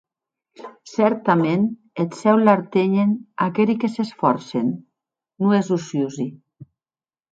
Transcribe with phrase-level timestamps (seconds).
[0.91, 1.67] Cèrtament
[2.03, 3.11] eth Cèu l’artenhen
[3.49, 4.73] aqueri que s’esfòrcen,
[5.41, 6.27] non es ociosi.